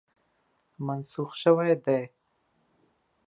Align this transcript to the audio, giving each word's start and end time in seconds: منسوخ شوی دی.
منسوخ 0.85 1.31
شوی 1.41 1.73
دی. 1.85 2.01